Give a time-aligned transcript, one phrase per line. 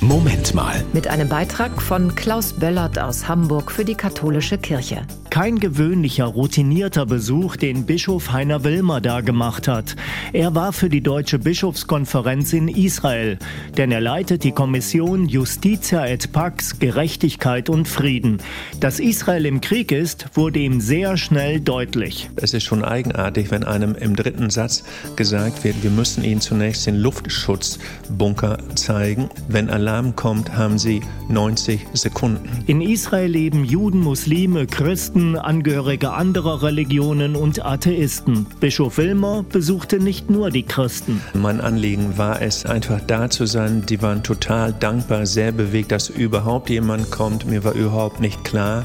[0.00, 0.84] Moment mal.
[0.92, 5.02] Mit einem Beitrag von Klaus Böllert aus Hamburg für die katholische Kirche.
[5.30, 9.96] Kein gewöhnlicher, routinierter Besuch, den Bischof Heiner Wilmer da gemacht hat.
[10.32, 13.38] Er war für die Deutsche Bischofskonferenz in Israel,
[13.76, 18.38] denn er leitet die Kommission Justitia et Pax, Gerechtigkeit und Frieden.
[18.80, 22.30] Dass Israel im Krieg ist, wurde ihm sehr schnell deutlich.
[22.36, 24.84] Es ist schon eigenartig, wenn einem im dritten Satz
[25.16, 29.28] gesagt wird, wir müssen ihnen zunächst den Luftschutzbunker zeigen.
[29.48, 32.46] Wenn Alarm kommt, haben sie 90 Sekunden.
[32.66, 38.46] In Israel leben Juden, Muslime, Christen, Angehörige anderer Religionen und Atheisten.
[38.60, 41.22] Bischof Wilmer besuchte nicht nur die Christen.
[41.32, 43.86] Mein Anliegen war es, einfach da zu sein.
[43.88, 47.46] Die waren total dankbar, sehr bewegt, dass überhaupt jemand kommt.
[47.46, 48.84] Mir war überhaupt nicht klar,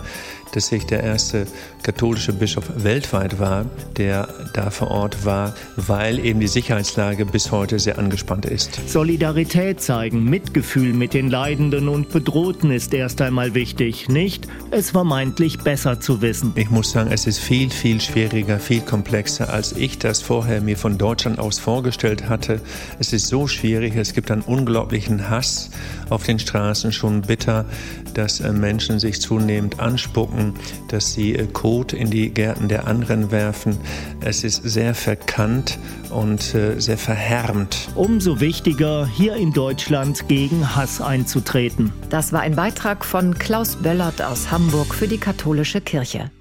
[0.55, 1.45] dass ich der erste
[1.83, 3.65] katholische Bischof weltweit war,
[3.97, 8.79] der da vor Ort war, weil eben die Sicherheitslage bis heute sehr angespannt ist.
[8.87, 15.59] Solidarität zeigen, Mitgefühl mit den Leidenden und Bedrohten ist erst einmal wichtig, nicht es vermeintlich
[15.59, 16.53] besser zu wissen.
[16.55, 20.77] Ich muss sagen, es ist viel, viel schwieriger, viel komplexer, als ich das vorher mir
[20.77, 22.61] von Deutschland aus vorgestellt hatte.
[22.99, 25.69] Es ist so schwierig, es gibt einen unglaublichen Hass
[26.09, 27.65] auf den Straßen, schon bitter,
[28.13, 30.42] dass äh, Menschen sich zunehmend anspucken,
[30.89, 33.77] dass sie äh, Kot in die Gärten der anderen werfen.
[34.19, 37.89] Es ist sehr verkannt und äh, sehr verhärmt.
[37.95, 41.93] Umso wichtiger, hier in Deutschland gegen Hass einzutreten.
[42.09, 46.31] Das war ein Beitrag von Klaus Böllert aus Hamburg für die katholische Kirche.